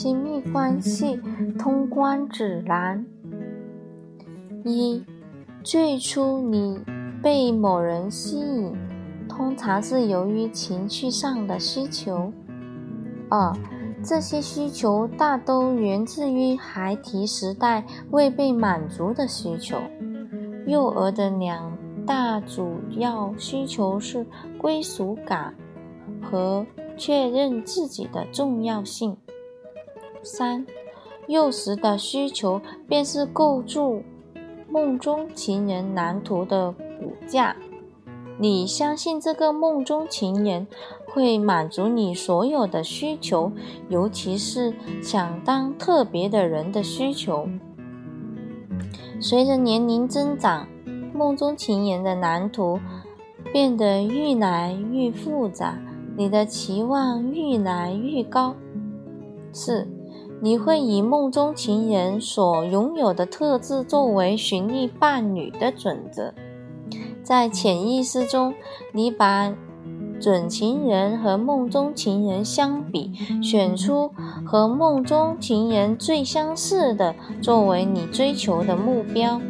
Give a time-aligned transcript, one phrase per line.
[0.00, 1.20] 亲密关系
[1.58, 3.04] 通关指南：
[4.62, 5.02] 一、
[5.64, 6.80] 最初你
[7.20, 8.72] 被某人吸引，
[9.28, 12.32] 通常是由于情绪上的需求。
[13.28, 13.52] 二、
[14.00, 19.78] 这些需求大都源自于孩提时代未被满足的需求。
[20.68, 24.24] 幼儿的两大主要需求是
[24.58, 25.52] 归属感
[26.22, 26.64] 和
[26.96, 29.16] 确认自己的重要性。
[30.28, 30.66] 三、
[31.26, 34.02] 幼时的需求便是构筑
[34.68, 37.56] 梦中情人蓝图的骨架。
[38.38, 40.68] 你相信这个梦中情人
[41.06, 43.50] 会满足你所有的需求，
[43.88, 47.48] 尤其是想当特别的人的需求。
[49.20, 50.68] 随着年龄增长，
[51.12, 52.78] 梦中情人的蓝图
[53.52, 55.78] 变得愈来愈复杂，
[56.16, 58.54] 你的期望愈来愈高。
[59.52, 59.88] 四。
[60.40, 66.32] 你会以梦中情人所拥有的特质作为寻觅伴侣的准则，
[67.24, 68.54] 在潜意识中，
[68.92, 69.52] 你把
[70.20, 74.12] 准情人和梦中情人相比，选出
[74.46, 79.40] 和梦中情人最相似的作为你追求的目标。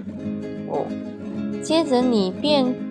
[0.68, 0.86] 五，
[1.62, 2.87] 接着你便。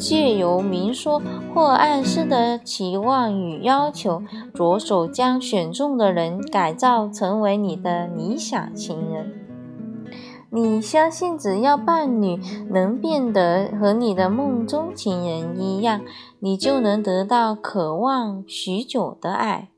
[0.00, 1.20] 借由明说
[1.54, 4.22] 或暗示的期望与要求，
[4.54, 9.30] 着手将选中的人改造成为你的理想情人。
[10.50, 12.40] 你相信，只要伴侣
[12.70, 16.00] 能变得和你的梦中情人一样，
[16.40, 19.68] 你就能得到渴望许久的爱。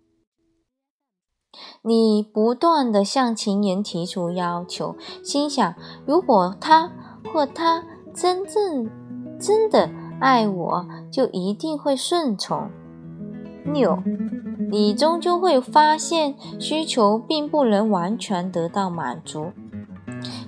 [1.83, 5.75] 你不断地向情人提出要求，心想：
[6.07, 6.91] 如果他
[7.35, 7.85] 或她
[8.15, 8.89] 真正
[9.39, 9.91] 真的……
[10.23, 12.71] 爱我就一定会顺从。
[13.65, 13.99] 六，
[14.71, 19.51] 你终究会发现需求并不能完全得到满足，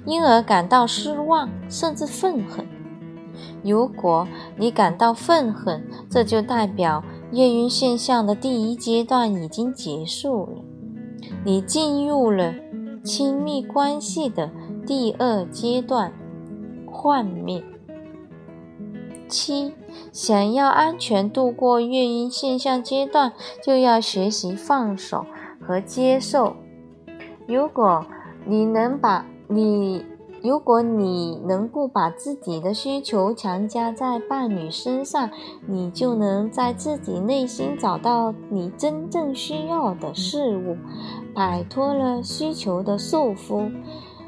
[0.06, 2.64] 因而感到失望甚至愤恨。
[3.64, 7.02] 如果你感到愤恨，这就代表
[7.32, 10.62] 夜晕现象的第一阶段已经结束了，
[11.44, 12.54] 你进入了
[13.02, 14.52] 亲密关系的
[14.86, 16.12] 第二阶段——
[16.86, 17.64] 幻灭。
[19.28, 19.74] 七，
[20.12, 25.24] 想要安全度过月晕现象阶段，就要学习放手
[25.60, 26.56] 和接受。
[27.46, 28.04] 如果
[28.46, 30.04] 你能把你，
[30.42, 35.30] 如果你能够把自己的需求强加在伴侣身上，
[35.66, 40.76] 你就能在自己内心找到你真正需要的事物，
[41.34, 43.70] 摆脱了需求的束缚，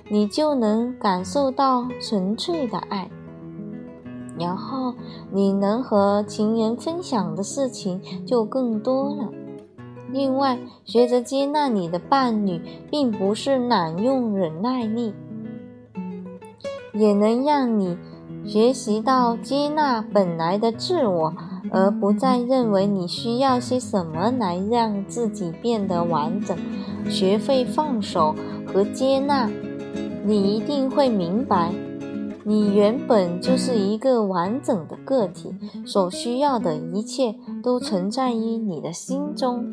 [0.08, 3.10] 你就能感受到纯粹的爱。
[4.38, 4.94] 然后
[5.30, 9.30] 你能和情人分享的事情就更多了。
[10.12, 12.60] 另外，学着接纳你的伴侣，
[12.90, 15.12] 并不是滥用忍耐力，
[16.92, 17.98] 也能让你
[18.44, 21.34] 学习到接纳本来的自我，
[21.72, 26.56] 而不再认为你需要些什么来让自己变得完整。
[27.08, 28.34] 学会放手
[28.66, 29.50] 和接纳，
[30.24, 31.72] 你一定会明白。
[32.46, 35.52] 你原本就是一个完整的个体，
[35.84, 39.68] 所需要的一切都存在于你的心中。